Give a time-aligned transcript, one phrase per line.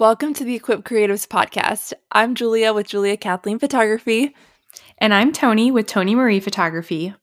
[0.00, 1.92] Welcome to the Equipped Creatives podcast.
[2.10, 4.34] I'm Julia with Julia Kathleen Photography.
[4.96, 7.14] And I'm Tony with Tony Marie Photography.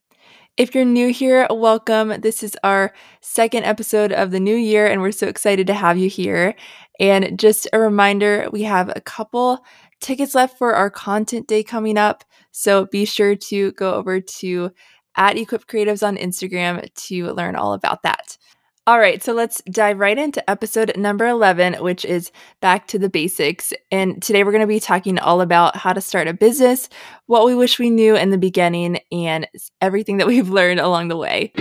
[0.58, 2.22] If you're new here, welcome.
[2.22, 5.98] This is our second episode of the new year, and we're so excited to have
[5.98, 6.54] you here.
[7.00, 9.66] And just a reminder we have a couple
[10.00, 12.24] tickets left for our content day coming up.
[12.52, 14.70] So be sure to go over to
[15.16, 18.37] at Equipped Creatives on Instagram to learn all about that.
[18.88, 22.32] All right, so let's dive right into episode number 11, which is
[22.62, 23.74] Back to the Basics.
[23.92, 26.88] And today we're going to be talking all about how to start a business,
[27.26, 29.46] what we wish we knew in the beginning, and
[29.82, 31.52] everything that we've learned along the way.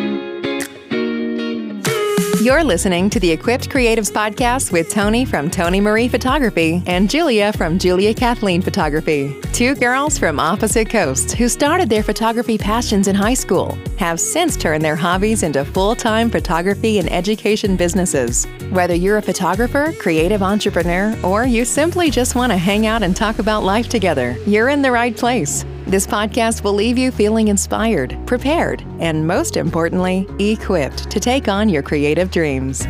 [2.47, 7.53] You're listening to the Equipped Creatives Podcast with Tony from Tony Marie Photography and Julia
[7.53, 9.35] from Julia Kathleen Photography.
[9.53, 14.57] Two girls from opposite coasts who started their photography passions in high school have since
[14.57, 18.45] turned their hobbies into full time photography and education businesses.
[18.71, 23.17] Whether you're a photographer, creative entrepreneur, or you simply just want to hang out and
[23.17, 25.65] talk about life together, you're in the right place.
[25.89, 31.69] This podcast will leave you feeling inspired, prepared, and most importantly, equipped to take on
[31.69, 32.85] your creative dreams.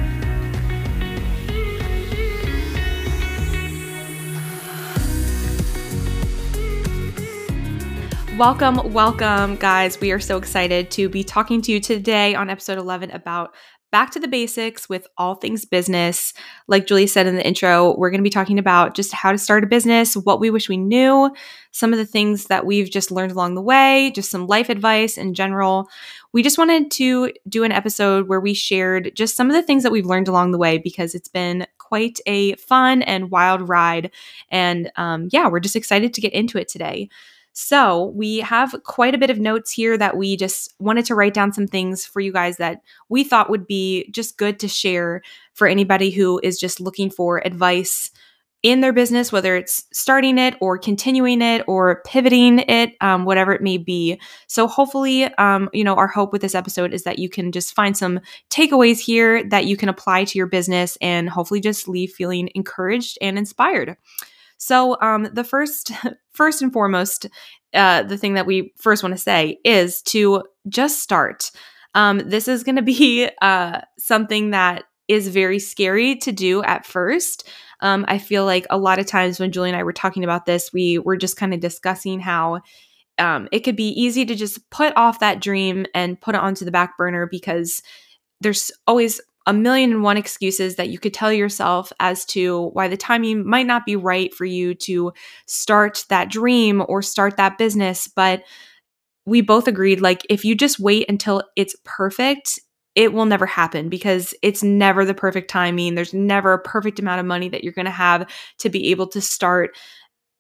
[8.39, 10.00] Welcome, welcome, guys.
[10.00, 13.55] We are so excited to be talking to you today on episode 11 about
[13.92, 16.34] back to the basics with all things business.
[16.69, 19.39] Like Julie said in the intro, we're going to be talking about just how to
[19.39, 21.30] start a business, what we wish we knew,
[21.77, 25.19] some of the things that we've just learned along the way, just some life advice
[25.19, 25.91] in general.
[26.33, 29.83] We just wanted to do an episode where we shared just some of the things
[29.83, 34.10] that we've learned along the way because it's been quite a fun and wild ride.
[34.48, 37.10] And um, yeah, we're just excited to get into it today.
[37.52, 41.33] So, we have quite a bit of notes here that we just wanted to write
[41.33, 45.22] down some things for you guys that we thought would be just good to share
[45.55, 48.11] for anybody who is just looking for advice
[48.62, 53.52] in their business, whether it's starting it or continuing it or pivoting it, um, whatever
[53.52, 54.20] it may be.
[54.48, 57.74] So, hopefully, um, you know, our hope with this episode is that you can just
[57.74, 62.12] find some takeaways here that you can apply to your business and hopefully just leave
[62.12, 63.96] feeling encouraged and inspired.
[64.58, 65.92] So, um, the first,
[66.33, 67.27] first and foremost,
[67.74, 71.50] uh, the thing that we first want to say is to just start.
[71.95, 76.86] Um, this is going to be uh, something that is very scary to do at
[76.86, 77.48] first.
[77.80, 80.46] Um, I feel like a lot of times when Julie and I were talking about
[80.46, 82.61] this, we were just kind of discussing how
[83.18, 86.64] um, it could be easy to just put off that dream and put it onto
[86.64, 87.83] the back burner because
[88.40, 92.89] there's always a million and one excuses that you could tell yourself as to why
[92.89, 95.12] the timing might not be right for you to
[95.46, 98.08] start that dream or start that business.
[98.08, 98.42] But
[99.24, 102.58] we both agreed like, if you just wait until it's perfect,
[102.96, 105.95] it will never happen because it's never the perfect timing.
[105.95, 109.07] There's never a perfect amount of money that you're going to have to be able
[109.08, 109.77] to start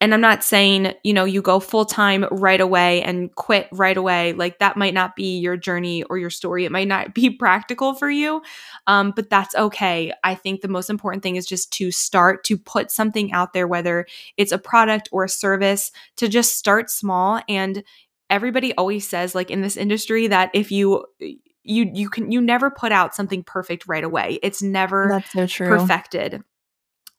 [0.00, 3.96] and I'm not saying, you know, you go full time right away and quit right
[3.96, 4.34] away.
[4.34, 6.66] Like that might not be your journey or your story.
[6.66, 8.42] It might not be practical for you,
[8.86, 10.12] um, but that's okay.
[10.22, 13.66] I think the most important thing is just to start to put something out there,
[13.66, 14.06] whether
[14.36, 17.40] it's a product or a service, to just start small.
[17.48, 17.82] And
[18.28, 21.06] everybody always says, like in this industry, that if you
[21.66, 24.38] you you can you never put out something perfect right away.
[24.42, 25.78] It's never That's so true.
[25.78, 26.42] perfected.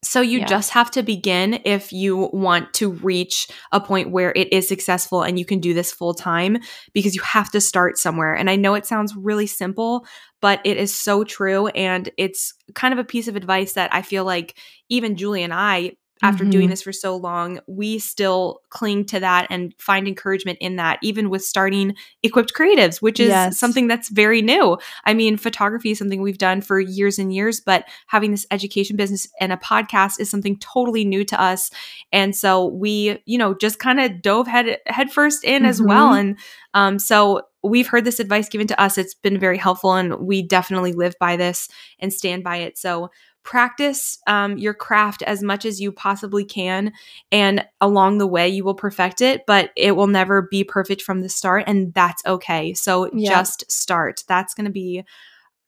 [0.04, 0.46] So you Yeah.
[0.46, 5.24] just have to begin if you want to reach a point where it is successful
[5.24, 6.60] and you can do this full time
[6.94, 8.36] because you have to start somewhere.
[8.36, 10.06] And I know it sounds really simple,
[10.40, 14.04] but it is so true and it's kind of a piece of advice that I
[14.04, 14.58] feel like
[14.88, 15.94] even Julie and I
[16.24, 16.72] after doing Mhm.
[16.72, 21.30] this for so long, we still cling to that and find encouragement in that, even
[21.30, 23.60] with starting Equipped Creatives, which is Yes.
[23.60, 24.78] something that's very new.
[25.06, 28.96] I mean, photography is something we've done for years and years, but having this education
[28.96, 31.70] business and a podcast is something totally new to us.
[32.12, 36.10] And so we, you know, just kind of dove head headfirst in as well.
[36.14, 36.20] Mhm.
[36.20, 36.38] And
[36.74, 38.98] um, so we've heard this advice given to us.
[38.98, 41.68] It's been very helpful, and we definitely live by this
[42.00, 42.78] and stand by it.
[42.78, 43.10] So
[43.48, 46.92] practice um, your craft as much as you possibly can
[47.32, 51.22] and along the way you will perfect it but it will never be perfect from
[51.22, 53.40] the start and that's okay so Yeah.
[53.40, 55.06] just start that's going to be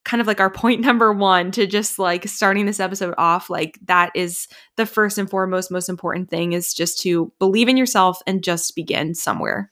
[0.03, 3.79] kind of like our point number one to just like starting this episode off like
[3.85, 8.19] that is the first and foremost most important thing is just to believe in yourself
[8.27, 9.71] and just begin somewhere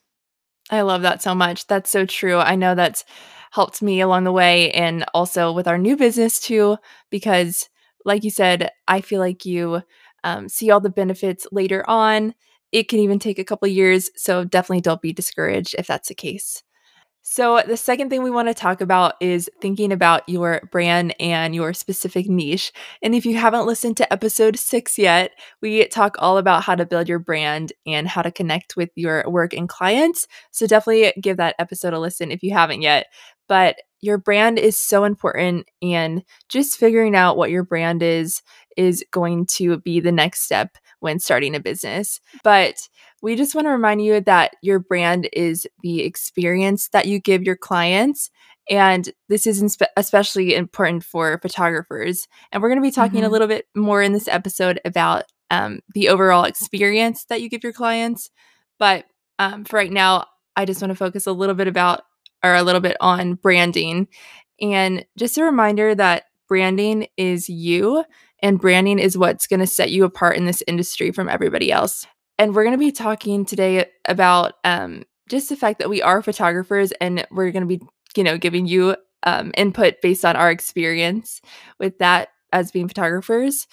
[0.70, 1.66] I love that so much.
[1.68, 2.38] That's so true.
[2.40, 3.06] I know that's
[3.52, 6.76] helped me along the way and also with our new business too,
[7.10, 7.70] because
[8.08, 9.84] like you said, I feel like you
[10.24, 12.34] um, see all the benefits later on.
[12.72, 14.10] It can even take a couple years.
[14.16, 16.64] So definitely don't be discouraged if that's the case.
[17.30, 21.54] So, the second thing we want to talk about is thinking about your brand and
[21.54, 22.72] your specific niche.
[23.04, 25.32] And if you haven't listened to episode six yet,
[25.62, 29.26] we talk all about how to build your brand and how to connect with your
[29.30, 30.26] work and clients.
[30.52, 33.08] So, definitely give that episode a listen if you haven't yet.
[33.50, 38.42] But your brand is so important, and just figuring out what your brand is
[38.76, 42.20] is going to be the next step when starting a business.
[42.44, 42.76] But
[43.22, 47.44] we just want to remind you that your brand is the experience that you give
[47.44, 48.30] your clients.
[48.70, 52.28] And this is especially important for photographers.
[52.52, 53.28] And we're going to be talking mm-hmm.
[53.28, 57.64] a little bit more in this episode about um, the overall experience that you give
[57.64, 58.30] your clients.
[58.78, 59.06] But
[59.40, 62.02] um, for right now, I just want to focus a little bit about
[62.44, 64.08] or a little bit on branding.
[64.62, 68.04] And just a reminder that branding is you,
[68.42, 72.06] and branding is what's going to set you apart in this industry from everybody else.
[72.38, 76.22] And we're going to be talking today about um, just the fact that we are
[76.22, 77.82] photographers and we're going to be,
[78.16, 81.42] you know, giving you um, input based on our experience
[81.80, 83.68] with that as being photographers.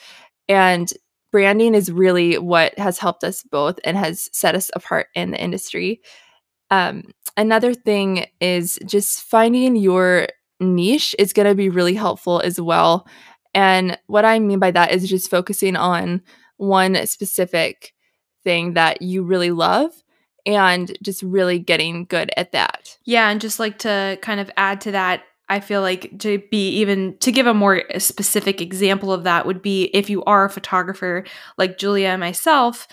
[0.49, 0.91] And
[1.31, 5.41] branding is really what has helped us both and has set us apart in the
[5.41, 6.01] industry.
[6.71, 7.05] Um,
[7.37, 10.29] another thing is just finding your
[10.61, 13.07] niche is going to be really helpful as well.
[13.55, 16.23] And what I mean by that is just focusing on
[16.57, 17.93] one specific
[18.43, 19.93] thing that you really love
[20.47, 22.99] and just really getting good at that.
[23.05, 26.71] Yeah, and just like to kind of add to that, I feel like to be
[26.71, 30.51] even to give a more specific example of that would be if you are a
[30.51, 31.25] photographer
[31.59, 32.89] like Julia and myself,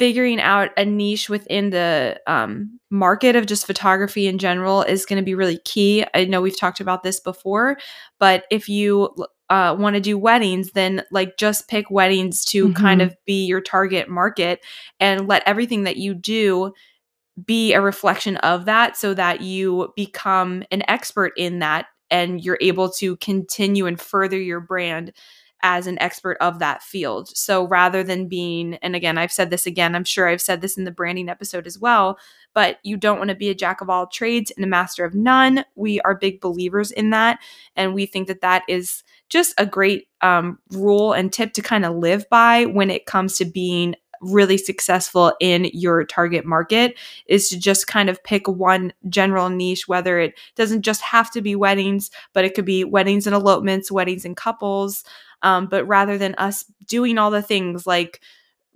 [0.00, 5.18] figuring out a niche within the um, market of just photography in general is going
[5.18, 6.02] to be really key.
[6.14, 7.76] I know we've talked about this before,
[8.18, 9.14] but if you
[9.50, 12.82] uh, want to do weddings, then like just pick weddings to mm-hmm.
[12.82, 14.64] kind of be your target market
[15.00, 16.72] and let everything that you do
[17.44, 22.58] be a reflection of that so that you become an expert in that and you're
[22.62, 25.12] able to continue and further your brand
[25.62, 27.28] as an expert of that field.
[27.36, 30.76] So rather than being, and again, I've said this again, I'm sure I've said this
[30.76, 32.18] in the branding episode as well,
[32.54, 35.14] but you don't want to be a jack of all trades and a master of
[35.14, 35.64] none.
[35.74, 37.38] We are big believers in that.
[37.76, 41.84] And we think that that is just a great um, rule and tip to kind
[41.84, 47.48] of live by when it comes to being really successful in your target market is
[47.48, 51.56] to just kind of pick one general niche, whether it doesn't just have to be
[51.56, 55.04] weddings, but it could be weddings and elopements, weddings and couples.
[55.42, 58.20] Um, but rather than us doing all the things like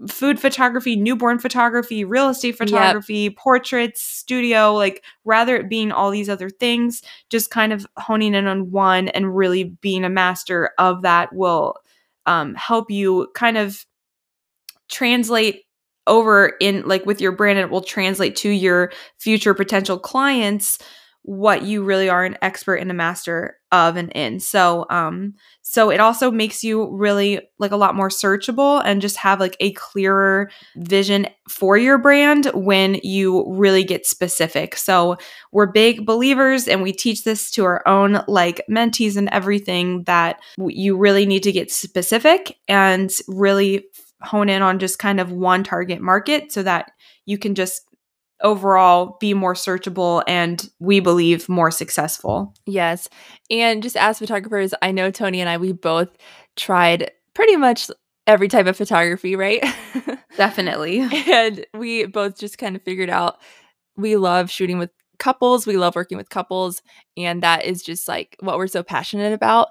[0.09, 3.37] food photography, newborn photography, real estate photography, yep.
[3.37, 8.47] portraits, studio, like rather it being all these other things, just kind of honing in
[8.47, 11.77] on one and really being a master of that will
[12.27, 13.87] um, help you kind of
[14.89, 15.63] translate
[16.07, 20.79] over in like with your brand and it will translate to your future potential clients
[21.23, 24.39] what you really are an expert and a master of and in.
[24.39, 25.35] So um
[25.75, 29.57] so it also makes you really like a lot more searchable and just have like
[29.59, 34.77] a clearer vision for your brand when you really get specific.
[34.77, 35.17] So
[35.51, 40.39] we're big believers and we teach this to our own like mentees and everything that
[40.59, 43.85] you really need to get specific and really
[44.23, 46.93] hone in on just kind of one target market so that
[47.27, 47.83] you can just
[48.45, 52.55] overall be more searchable and we believe more successful.
[52.67, 53.09] Yes.
[53.51, 56.11] And just as photographers, I know Tony and I, we both
[56.55, 57.91] tried pretty much
[58.27, 59.65] every type of photography, right?
[60.37, 61.01] Definitely.
[61.01, 63.39] and we both just kind of figured out
[63.97, 66.83] we love shooting with couples, we love working with couples,
[67.17, 69.69] and that is just like what we're so passionate about.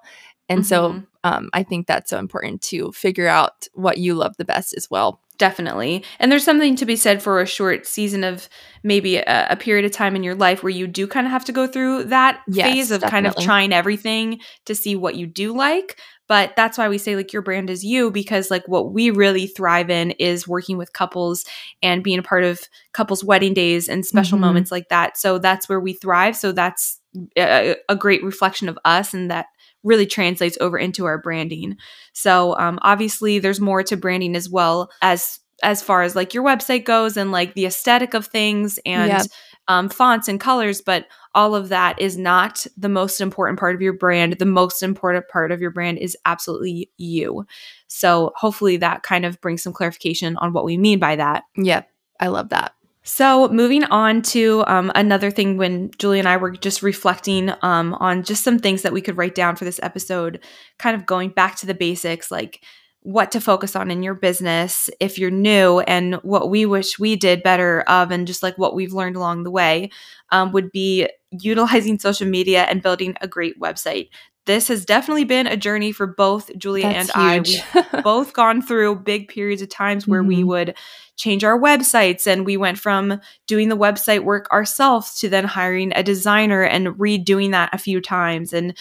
[0.50, 0.68] And mm-hmm.
[0.68, 4.74] so um, I think that's so important to figure out what you love the best
[4.75, 5.22] as well.
[5.38, 6.04] Definitely.
[6.20, 8.48] And there's something to be said for a short season of
[8.84, 11.46] maybe a, a period of time in your life where you do kind of have
[11.46, 13.12] to go through that yes, phase of definitely.
[13.12, 16.00] kind of trying everything to see what you do like.
[16.28, 19.48] But that's why we say like your brand is you because like what we really
[19.48, 21.46] thrive in is working with couples
[21.82, 22.62] and being a part of
[22.94, 24.46] couples' wedding days and special mm-hmm.
[24.46, 25.18] moments like that.
[25.18, 26.36] So that's where we thrive.
[26.36, 27.00] So that's
[27.38, 29.48] a, a great reflection of us and that
[29.84, 31.77] really translates over into our branding.
[32.13, 36.43] So um, obviously, there's more to branding as well as as far as like your
[36.43, 39.25] website goes and like the aesthetic of things and yep.
[39.70, 41.05] um, fonts and colors, but
[41.36, 44.34] all of that is not the most important part of your brand.
[44.39, 47.46] The most important part of your brand is absolutely you.
[47.88, 51.43] So hopefully that kind of brings some clarification on what we mean by that.
[51.55, 51.88] Yep,
[52.20, 52.74] I love that.
[53.05, 57.93] So, moving on to um, another thing, when Julie and I were just reflecting um,
[57.95, 60.41] on just some things that we could write down for this episode,
[60.79, 62.63] kind of going back to the basics, like
[63.01, 67.17] what to focus on in your business if you're new and what we wish we
[67.17, 69.89] did better of and just like what we've learned along the way
[70.31, 74.07] um, would be utilizing social media and building a great website
[74.45, 77.62] this has definitely been a journey for both Julia That's and huge.
[77.73, 77.85] I.
[77.93, 80.45] We've both gone through big periods of times where we Mhm.
[80.47, 80.75] would
[81.15, 85.93] change our websites and we went from doing the website work ourselves to then hiring
[85.95, 88.51] a designer and redoing that a few times.
[88.51, 88.75] And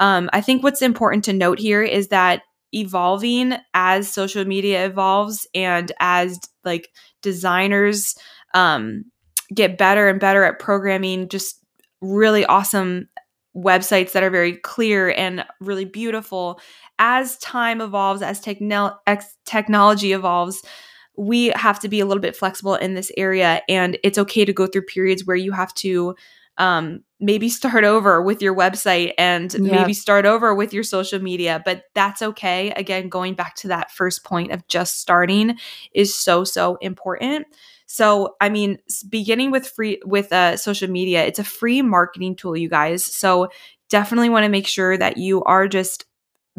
[0.00, 2.42] um, I think what's important to note here is that
[2.72, 6.88] evolving as social media evolves and as like
[7.22, 8.16] designers
[8.54, 9.04] um,
[9.54, 11.60] get better and better at programming just
[12.00, 13.08] really awesome
[13.56, 16.60] websites that are very clear and really beautiful.
[16.98, 20.62] As time evolves as techno- ex- technology evolves
[21.16, 24.52] we have to be a little bit flexible in this area and it's okay to
[24.52, 26.14] go through periods where you have to
[26.58, 29.64] um, maybe start over with your website and Yep.
[29.64, 32.70] maybe start over with your social media but that's okay.
[32.72, 35.56] Again going back to that first point of just starting
[35.94, 37.46] is so so important
[37.94, 38.76] so i mean
[39.08, 43.48] beginning with free with uh, social media it's a free marketing tool you guys so
[43.88, 46.06] definitely want to make sure that you are just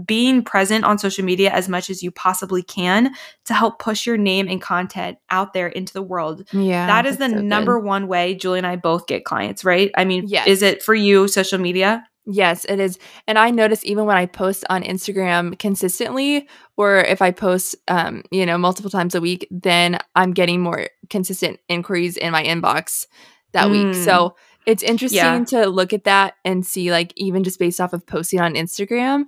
[0.05, 3.13] being present on social media as much as you possibly can
[3.45, 6.87] to help push your name and content out there into the world Yeah.
[6.87, 7.43] that is the so good.
[7.45, 9.91] number one way Julie and I both get clients, right?
[9.95, 10.47] I mean, Yes.
[10.47, 12.03] is it for you social media?
[12.27, 12.97] Yes, it is.
[13.27, 18.23] And I notice even when I post on Instagram consistently, or if I post, um,
[18.31, 23.05] you know, multiple times a week, then I'm getting more consistent inquiries in my inbox
[23.53, 23.87] that week.
[23.87, 24.03] Mm.
[24.03, 25.43] So it's interesting Yeah.
[25.45, 29.25] to look at that and see, like, even just based off of posting on Instagram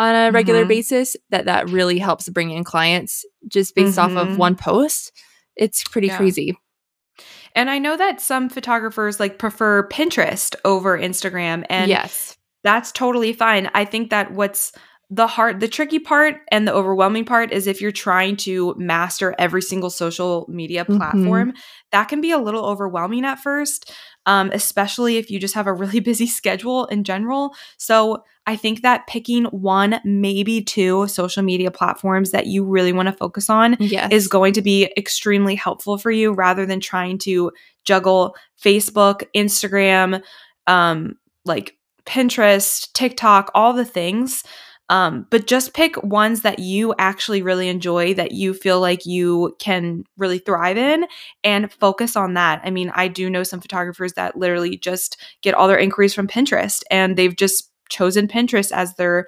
[0.00, 0.68] on a regular Mhm.
[0.68, 4.16] basis, that that really helps bring in clients just based off Mhm.
[4.32, 5.12] of one post.
[5.54, 6.16] It's pretty Yeah.
[6.16, 6.58] crazy.
[7.54, 12.36] And I know that some photographers like prefer Pinterest over Instagram and yes.
[12.62, 13.70] That's totally fine.
[13.74, 14.72] I think that what's
[15.12, 19.34] the hard the tricky part and the overwhelming part is if you're trying to master
[19.40, 20.96] every single social media Mhm.
[20.96, 21.52] platform,
[21.90, 23.90] that can be a little overwhelming at first.
[24.26, 27.54] Um, especially if you just have a really busy schedule in general.
[27.76, 33.06] So, I think that picking one, maybe two social media platforms that you really want
[33.06, 34.12] to focus on Yes.
[34.12, 37.50] is going to be extremely helpful for you rather than trying to
[37.84, 40.22] juggle Facebook, Instagram,
[40.66, 41.76] um, like
[42.06, 44.42] Pinterest, TikTok, all the things.
[44.88, 49.54] Um, but just pick ones that you actually really enjoy, that you feel like you
[49.60, 51.06] can really thrive in,
[51.44, 52.60] and focus on that.
[52.64, 56.26] I mean, I do know some photographers that literally just get all their inquiries from
[56.26, 59.26] Pinterest and they've just chosen Pinterest as their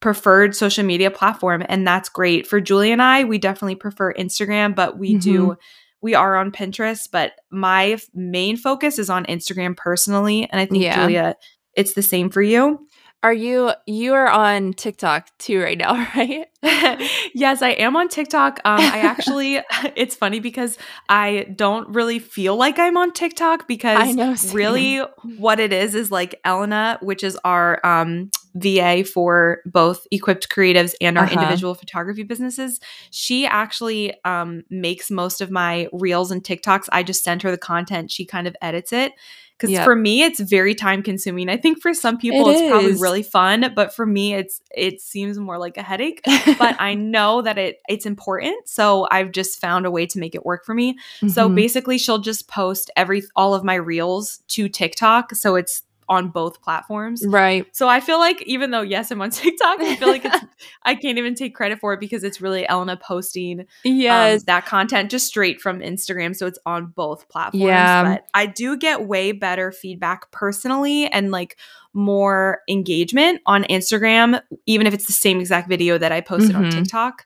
[0.00, 4.74] preferred social media platform and that's great for julie and i we definitely prefer instagram
[4.74, 5.56] but we do
[6.02, 10.66] we are on pinterest but my f- main focus is on instagram personally and i
[10.66, 10.94] think Yeah.
[11.00, 11.36] julia
[11.76, 12.86] it's the same for you
[13.22, 16.46] Are you you are on TikTok too right now, right?
[17.34, 18.60] yes, I am on TikTok.
[18.64, 19.60] Um, I actually,
[19.96, 20.76] it's funny because
[21.08, 24.34] I don't really feel like I'm on TikTok because I know.
[24.34, 24.54] same.
[24.54, 24.98] really
[25.38, 30.94] what it is is like Elena, which is our um, VA for both Equipped Creatives
[31.00, 31.34] and our Uh-huh.
[31.34, 32.80] individual photography businesses.
[33.10, 36.88] She actually um, makes most of my reels and TikToks.
[36.92, 38.10] I just send her the content.
[38.10, 39.12] She kind of edits it.
[39.56, 39.84] Because Yep.
[39.84, 41.48] for me, it's very time consuming.
[41.48, 45.00] I think for some people, It it's probably really fun, but for me, it's it
[45.00, 46.20] seems more like a headache
[46.58, 48.68] but I know that it it's important.
[48.68, 50.96] So I've just found a way to make it work for me.
[51.28, 51.54] So Mhm.
[51.54, 55.36] basically she'll just post every all of my reels to TikTok.
[55.36, 57.24] So it's on both platforms.
[57.26, 57.66] right.
[57.72, 60.44] So I feel like even though yes, I'm on TikTok, I feel like it's
[60.84, 64.44] I can't even take credit for it because it's really Elena posting um, Yes.
[64.44, 66.36] that content just straight from Instagram.
[66.36, 67.64] So it's on both platforms.
[67.64, 68.02] Yeah.
[68.04, 71.56] But I do get way better feedback personally and like
[71.92, 76.64] more engagement on Instagram, even if it's the same exact video that I posted on
[76.64, 76.70] Mhm.
[76.74, 77.24] TikTok.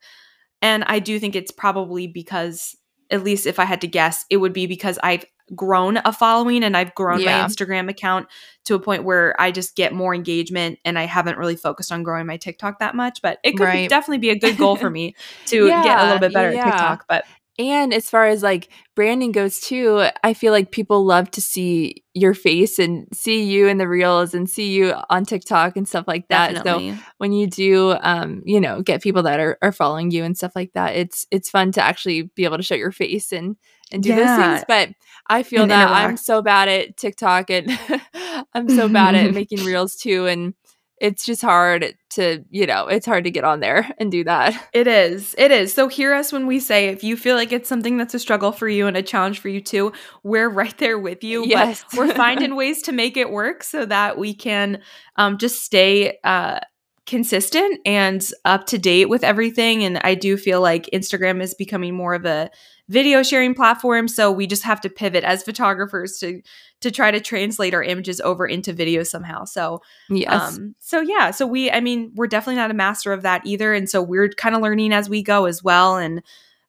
[0.61, 2.77] And I do think it's probably because,
[3.11, 5.25] at least if I had to guess, it would be because I've
[5.55, 7.43] grown a following and I've grown Yeah.
[7.43, 8.29] my Instagram account
[8.65, 12.03] to a point where I just get more engagement and I haven't really focused on
[12.03, 13.23] growing my TikTok that much.
[13.23, 15.15] But it could be- definitely be a good goal for me
[15.47, 16.67] to get a little bit better yeah.
[16.67, 17.05] at TikTok.
[17.09, 17.25] But
[17.59, 22.05] And as far as like branding goes too, I feel like people love to see
[22.15, 26.05] your face and see you in the reels and see you on TikTok and stuff
[26.07, 26.59] like that.
[26.63, 26.85] So
[27.19, 30.53] when you do um, you know, get people that are, are following you and stuff
[30.55, 33.57] like that, it's it's fun to actually be able to show your face and
[33.91, 34.65] and do those things.
[34.69, 34.91] But
[35.29, 37.77] I feel And that I'm so bad at TikTok and
[38.55, 40.27] I'm so bad at making reels too.
[40.27, 40.55] And
[41.01, 44.69] it's just hard to, you know, it's hard to get on there and do that.
[44.73, 45.35] It is.
[45.39, 45.73] It is.
[45.73, 48.53] So hear us when we say if you feel like it's something that's a struggle
[48.53, 51.45] for you and a challenge for you too, we're right there with you.
[51.47, 51.85] Yes.
[51.91, 54.81] But we're finding ways to make it work so that we can
[55.17, 56.61] um, just stay uh,
[57.07, 59.83] consistent and up to date with everything.
[59.83, 62.51] And I do feel like Instagram is becoming more of a
[62.89, 64.09] video sharing platform.
[64.09, 66.41] So we just have to pivot as photographers to
[66.81, 69.45] to try to translate our images over into video somehow.
[69.45, 70.57] So yes.
[70.57, 73.75] um, so yeah, so we I mean, we're definitely not a master of that either.
[73.75, 75.97] And so we're kind of learning as we go as well.
[75.97, 76.23] And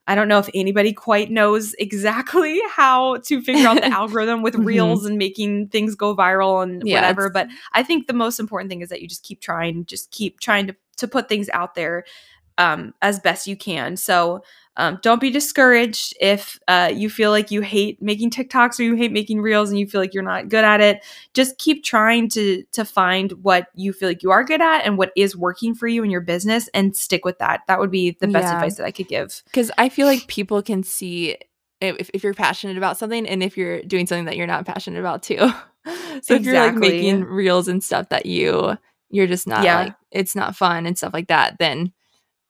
[0.07, 4.55] I don't know if anybody quite knows exactly how to figure out the algorithm with
[4.55, 4.65] Mhm.
[4.65, 7.29] reels and making things go viral and Yeah, whatever.
[7.29, 10.39] But I think the most important thing is that you just keep trying, just keep
[10.39, 12.03] trying to to put things out there
[12.59, 13.97] um, as best you can.
[13.97, 14.43] So
[14.77, 18.95] um, don't be discouraged if uh, you feel like you hate making TikToks or you
[18.95, 21.03] hate making reels and you feel like you're not good at it.
[21.33, 24.97] Just keep trying to to find what you feel like you are good at and
[24.97, 27.61] what is working for you in your business and stick with that.
[27.67, 28.53] That would be the best Yeah.
[28.53, 29.41] advice that I could give.
[29.45, 31.35] because I feel like people can see
[31.81, 34.99] if, if you're passionate about something and if you're doing something that you're not passionate
[34.99, 35.37] about too.
[36.21, 38.77] so if you're like making reels and stuff that you
[39.09, 39.75] you're just not Yeah.
[39.83, 41.91] like it's not fun and stuff like that, then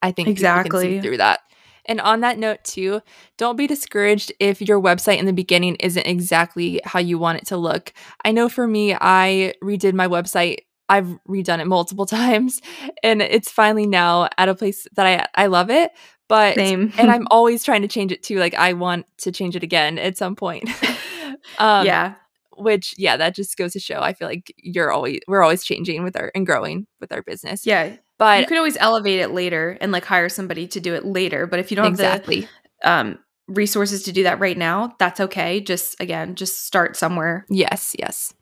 [0.01, 0.69] I think Exactly.
[0.69, 1.41] can see through that.
[1.85, 3.01] And on that note too,
[3.37, 7.47] don't be discouraged if your website in the beginning isn't exactly how you want it
[7.47, 7.93] to look.
[8.23, 10.59] I know for me, I redid my website.
[10.87, 12.61] I've redone it multiple times
[13.03, 15.91] and it's finally now at a place that I I love it.
[16.27, 16.93] But Same.
[16.97, 18.37] and I'm always trying to change it too.
[18.37, 20.69] Like I want to change it again at some point.
[21.57, 22.15] um, yeah.
[22.55, 23.99] Which yeah, that just goes to show.
[24.01, 27.65] I feel like you're always we're always changing with our and growing with our business.
[27.65, 27.95] Yeah.
[28.19, 31.47] You but could always elevate it later and like hire somebody to do it later.
[31.47, 32.41] But if you don't exactly.
[32.41, 32.49] have
[32.81, 35.61] the um, resources to do that right now, that's okay.
[35.61, 37.45] Just again, just start somewhere.
[37.49, 38.33] Yes, yes.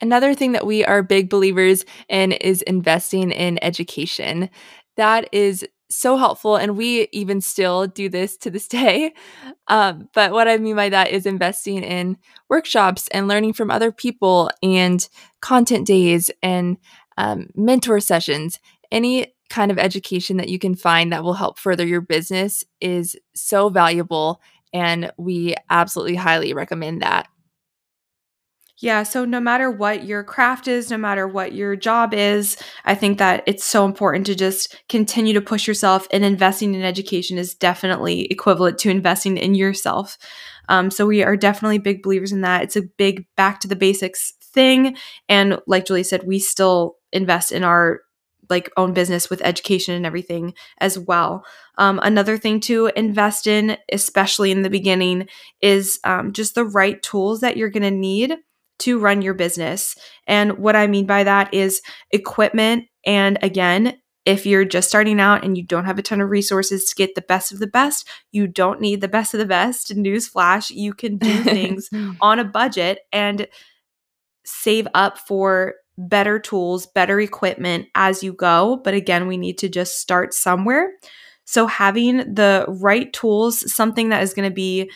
[0.00, 4.48] Another thing that we are big believers in is investing in education.
[4.96, 9.14] That is so helpful, and we even still do this to this day.
[9.66, 13.90] Um, but what I mean by that is investing in workshops and learning from other
[13.90, 15.06] people, and
[15.40, 16.76] content days, and
[17.16, 18.60] um, mentor sessions.
[18.90, 23.16] Any kind of education that you can find that will help further your business is
[23.34, 24.40] so valuable,
[24.72, 27.28] and we absolutely highly recommend that.
[28.80, 29.02] Yeah.
[29.02, 33.18] So, no matter what your craft is, no matter what your job is, I think
[33.18, 36.06] that it's so important to just continue to push yourself.
[36.12, 40.16] And investing in education is definitely equivalent to investing in yourself.
[40.68, 42.62] Um, so, we are definitely big believers in that.
[42.62, 44.96] It's a big back to the basics thing.
[45.28, 48.02] And, like Julie said, we still invest in our
[48.50, 51.44] like own business with education and everything as well.
[51.76, 55.28] Um, another thing to invest in, especially in the beginning,
[55.60, 58.36] is um, just the right tools that you're going to need
[58.80, 59.96] to run your business.
[60.26, 62.86] And what I mean by that is equipment.
[63.04, 66.84] And again, if you're just starting out and you don't have a ton of resources
[66.84, 69.88] to get the best of the best, you don't need the best of the best.
[69.96, 71.88] Newsflash, you can do things
[72.20, 73.48] on a budget and
[74.44, 78.80] save up for better tools, better equipment as you go.
[78.82, 80.92] But again, we need to just start somewhere.
[81.44, 84.90] So, having the right tools, something that is going to be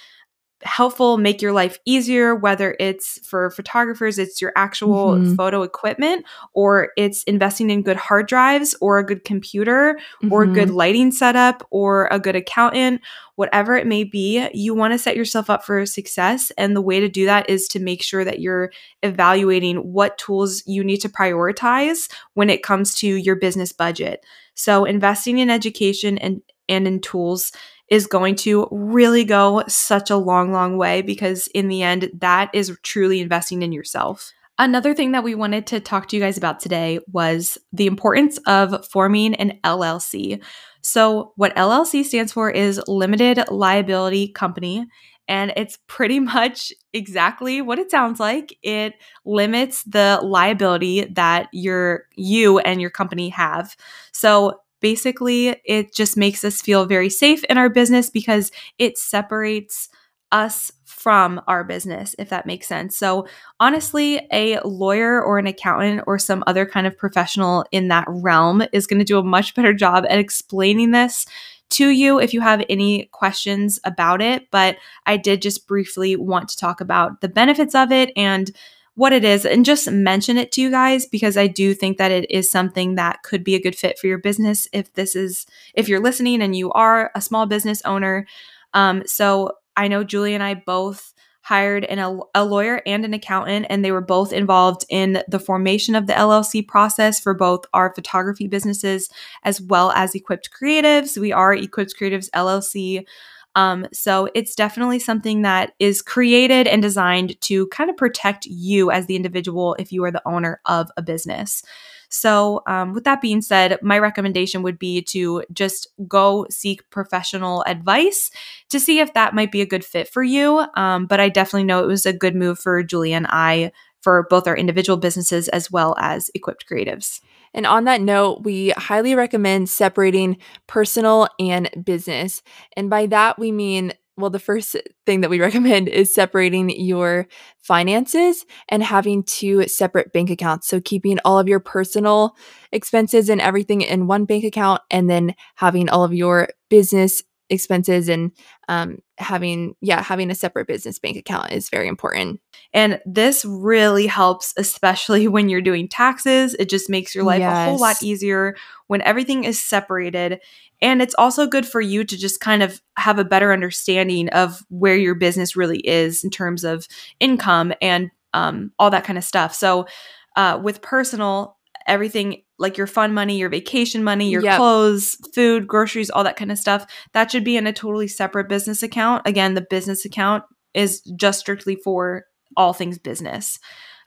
[0.64, 5.36] helpful, make your life easier, whether it's for photographers, it's your actual Mhm.
[5.36, 9.98] photo equipment, or it's investing in good hard drives, or a good computer,
[10.30, 13.00] or a good lighting setup, or a good accountant,
[13.36, 16.52] whatever it may be, you want to set yourself up for success.
[16.56, 18.70] And the way to do that is to make sure that you're
[19.02, 24.24] evaluating what tools you need to prioritize when it comes to your business budget.
[24.54, 27.52] So, investing in education and, and in tools
[27.92, 32.48] is going to really go such a long, long way because in the end, that
[32.54, 34.32] is truly investing in yourself.
[34.58, 38.38] Another thing that we wanted to talk to you guys about today was the importance
[38.46, 40.42] of forming an LLC.
[40.80, 44.86] So, what LLC stands for is Limited Liability Company.
[45.28, 48.56] And it's pretty much exactly what it sounds like.
[48.62, 48.94] It
[49.26, 53.76] limits the liability that your you and your company have.
[54.12, 59.88] So basically, it just makes us feel very safe in our business because it separates
[60.32, 62.96] us from our business, if that makes sense.
[62.96, 63.26] So,
[63.60, 68.62] honestly, a lawyer or an accountant or some other kind of professional in that realm
[68.72, 71.26] is going to do a much better job at explaining this
[71.70, 74.50] to you if you have any questions about it.
[74.50, 78.50] But I did just briefly want to talk about the benefits of it and
[78.94, 82.10] what it is and just mention it to you guys because I do think that
[82.10, 85.46] it is something that could be a good fit for your business if this is
[85.74, 88.26] if you're listening and you are a small business owner.
[88.74, 93.14] Um, so I know Julie and I both hired an, a, a lawyer and an
[93.14, 97.64] accountant, and they were both involved in the formation of the LLC process for both
[97.74, 99.10] our photography businesses
[99.42, 101.18] as well as Equipped Creatives.
[101.18, 103.04] We are Equipped Creatives LLC.
[103.54, 108.90] Um, so it's definitely something that is created and designed to kind of protect you
[108.90, 111.62] as the individual if you are the owner of a business.
[112.08, 117.62] So, um, with that being said, my recommendation would be to just go seek professional
[117.66, 118.30] advice
[118.68, 120.66] to see if that might be a good fit for you.
[120.74, 124.26] Um, but I definitely know it was a good move for Julie and I for
[124.28, 127.20] both our individual businesses as well as equipped creatives.
[127.54, 132.42] And on that note, we highly recommend separating personal and business.
[132.76, 137.26] And by that, we mean well, the first thing that we recommend is separating your
[137.60, 140.68] finances and having two separate bank accounts.
[140.68, 142.36] So, keeping all of your personal
[142.72, 148.08] expenses and everything in one bank account, and then having all of your business expenses
[148.08, 148.32] and
[148.68, 152.40] um, having yeah having a separate business bank account is very important.
[152.72, 156.54] And this really helps especially when you're doing taxes.
[156.58, 157.52] It just makes your life yes.
[157.52, 160.40] a whole lot easier when everything is separated.
[160.80, 164.64] And it's also good for you to just kind of have a better understanding of
[164.68, 166.88] where your business really is in terms of
[167.20, 169.54] income and um, all that kind of stuff.
[169.54, 169.86] So
[170.34, 174.56] uh, with personal everything like your fun money, your vacation money, your yep.
[174.56, 178.48] clothes, food, groceries, all that kind of stuff, that should be in a totally separate
[178.48, 179.26] business account.
[179.26, 182.24] Again, the business account is just strictly for
[182.56, 183.58] all things business.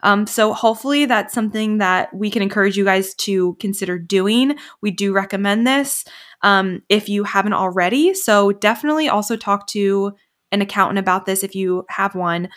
[0.04, 4.56] Um, so hopefully that's something that we can encourage you guys to consider doing.
[4.82, 6.06] We do recommend this
[6.42, 8.14] um, if you haven't already.
[8.14, 10.14] So definitely also talk to
[10.52, 12.50] an accountant about this if you have one.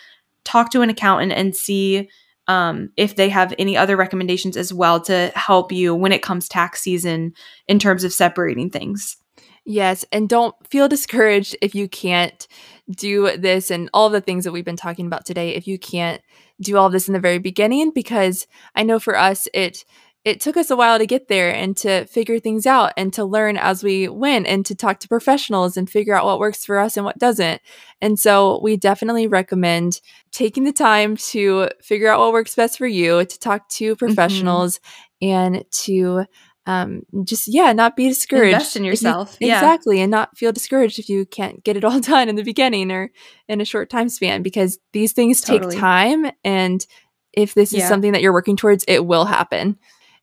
[0.43, 2.09] Talk to an accountant and see
[2.49, 6.49] um, if they have any other recommendations as well to help you when it comes
[6.49, 7.31] tax season
[7.67, 9.17] in terms of separating things.
[9.65, 12.47] Yes, and don't feel discouraged if you can't
[12.89, 15.53] do this and all the things that we've been talking about today.
[15.53, 16.23] If you can't
[16.59, 19.85] do all this in the very beginning, because I know for us, it
[20.29, 23.25] it took us a while to get there and to figure things out and to
[23.25, 26.77] learn as we went and to talk to professionals and figure out what works for
[26.77, 27.61] us and what doesn't.
[27.99, 32.85] And so we definitely recommend taking the time to figure out what works best for
[32.85, 34.05] you, to talk to mm-hmm.
[34.05, 34.79] professionals
[35.21, 35.27] mm-hmm.
[35.27, 36.25] and to
[36.67, 38.53] um, just yeah, not be discouraged.
[38.53, 39.57] Invest in yourself, you, yeah.
[39.57, 42.91] exactly, and not feel discouraged if you can't get it all done in the beginning
[42.91, 43.09] or
[43.47, 45.73] in a short time span because these things totally.
[45.73, 46.31] take time.
[46.43, 46.85] And
[47.33, 47.81] if this yeah.
[47.81, 49.79] is something that you're working towards, it will happen.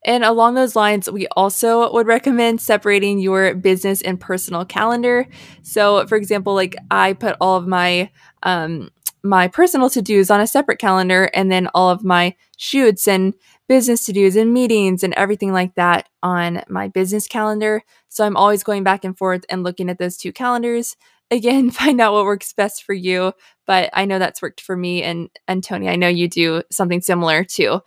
[0.07, 5.29] And along those lines, we also would recommend separating your business and personal calendar.
[5.63, 8.11] So, for example, like I put all of my
[8.45, 8.91] um,
[9.25, 13.35] my personal to dos on a separate calendar, and then all of my shoots and
[13.69, 17.83] business to dos and meetings and everything like that on my business calendar.
[18.09, 20.97] So I'm always going back and forth and looking at those two calendars.
[21.33, 23.33] Again, find out what works best for you.
[23.67, 25.91] But I know that's worked for me and and Tony.
[25.91, 27.81] I know you do something similar too.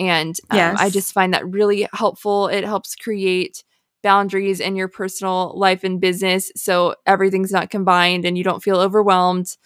[0.00, 0.76] And um, yes.
[0.80, 2.48] I just find that really helpful.
[2.48, 3.62] It helps create
[4.02, 8.80] boundaries in your personal life and business so everything's not combined and you don't feel
[8.80, 9.56] overwhelmed.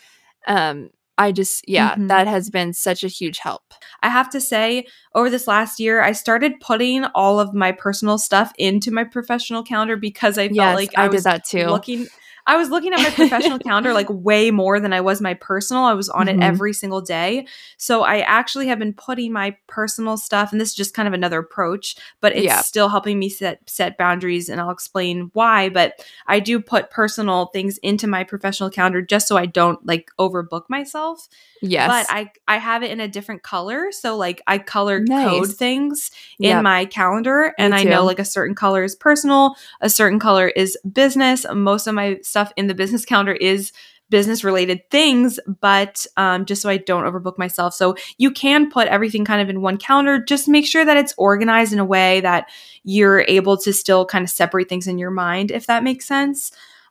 [0.49, 2.09] Um, I just, yeah, mm-hmm.
[2.09, 3.63] that has been such a huge help.
[4.03, 8.19] I have to say, over this last year, I started putting all of my personal
[8.19, 11.67] stuff into my professional calendar because I felt yes, like I, I did that too.
[11.67, 12.09] Looking,
[12.47, 15.85] I was looking at my professional calendar like way more than I was my personal.
[15.85, 16.43] I was on mm-hmm.
[16.43, 17.47] it every single day.
[17.79, 21.15] So I actually have been putting my personal stuff, and this is just kind of
[21.15, 22.61] another approach, but it's yeah.
[22.61, 25.69] still helping me set set boundaries, and I'll explain why.
[25.71, 30.11] But I do put personal things into my professional calendar just so I don't like
[30.19, 31.29] overbook myself.
[31.63, 31.89] Yes.
[31.89, 33.91] But I I have it in a different color.
[33.91, 35.29] So like I color nice.
[35.29, 36.63] code things in yep.
[36.63, 40.77] my calendar and I know like a certain color is personal, a certain color is
[40.93, 41.47] business.
[41.51, 43.73] Most of my stuff in the business calendar is
[44.11, 47.75] business related things, but um, just so I don't overbook myself.
[47.75, 50.23] So you can put everything kind of in one calendar.
[50.23, 52.49] Just make sure that it's organized in a way that
[52.83, 56.51] you're able to still kind of separate things in your mind, if that makes sense.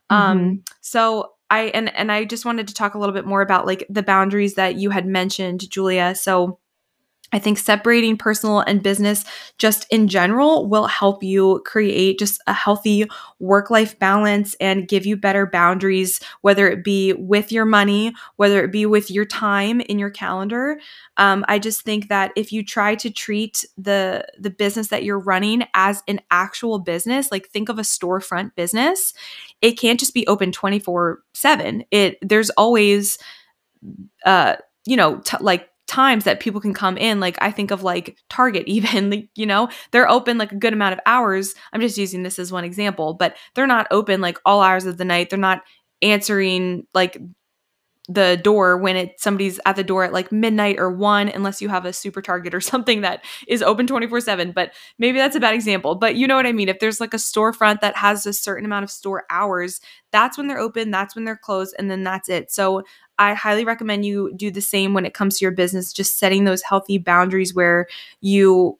[0.10, 0.40] Um, mm-hmm.
[0.40, 3.68] Um, so I and and I just wanted to talk a little bit more about
[3.68, 6.16] like the boundaries that you had mentioned, Julia.
[6.16, 6.60] So
[7.34, 9.26] I think separating personal and business
[9.58, 13.06] just in general will help you create just a healthy
[13.40, 18.64] work life balance and give you better boundaries, whether it be with your money, whether
[18.64, 20.80] it be with your time in your calendar.
[21.18, 25.20] Um, I just think that if you try to treat the the business that you're
[25.20, 29.14] running as an actual business, like think of a storefront business,
[29.62, 31.84] it can't just be open 24 7.
[31.90, 33.18] It there's always
[34.26, 37.84] uh you know, t- like times that people can come in like i think of
[37.84, 41.54] like target even like, you know they're open like a good amount of hours.
[41.72, 44.98] I'm just using this as one example but they're not open like all hours of
[44.98, 45.30] the night.
[45.30, 45.62] They're not
[46.02, 47.18] answering like
[48.10, 51.70] the door when it somebody's at the door at like midnight or 1 unless you
[51.70, 55.54] have a super target or something that is open 24/7 but maybe that's a bad
[55.54, 55.96] example.
[55.96, 56.70] But you know what I mean?
[56.70, 59.80] If there's like a storefront that has a certain amount of store hours
[60.12, 62.52] that's when they're open that's when they're closed and then that's it.
[62.52, 62.84] So
[63.20, 66.44] I highly recommend you do the same when it comes to your business just setting
[66.44, 67.88] those healthy boundaries where
[68.22, 68.80] you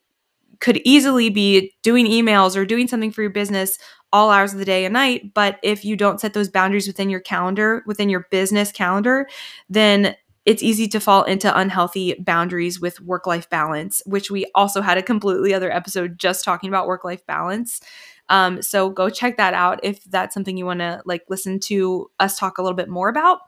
[0.60, 3.78] could easily be doing emails or doing something for your business
[4.12, 5.34] all hours of the day and night.
[5.34, 9.28] But if you don't set those boundaries within your calendar, within your business calendar,
[9.68, 10.16] then
[10.46, 14.98] it's easy to fall into unhealthy boundaries with work life balance, which we also had
[14.98, 17.80] a completely other episode just talking about work life balance.
[18.28, 22.10] Um, so go check that out if that's something you want to like listen to
[22.20, 23.40] us talk a little bit more about.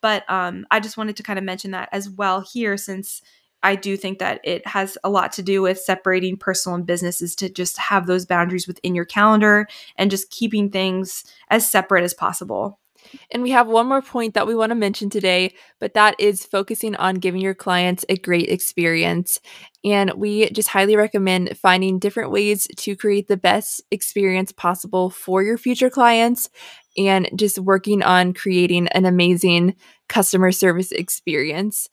[0.00, 3.22] But um, I just wanted to kind of mention that as well here, since
[3.62, 7.34] I do think that it has a lot to do with separating personal and businesses
[7.36, 12.14] to just have those boundaries within your calendar and just keeping things as separate as
[12.14, 12.78] possible.
[13.30, 16.44] And we have one more point that we want to mention today, but that is
[16.44, 19.40] focusing on giving your clients a great experience.
[19.84, 25.42] And we just highly recommend finding different ways to create the best experience possible for
[25.42, 26.50] your future clients
[26.98, 29.76] and just working on creating an amazing
[30.08, 31.88] customer service experience.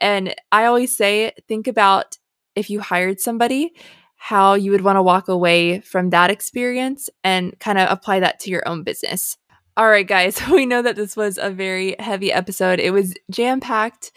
[0.00, 2.18] And I always say, think about
[2.54, 3.72] if you hired somebody,
[4.16, 8.38] how you would want to walk away from that experience and kind of apply that
[8.40, 9.36] to your own business.
[9.76, 12.78] All right, guys, we know that this was a very heavy episode.
[12.78, 14.12] It was jam packed,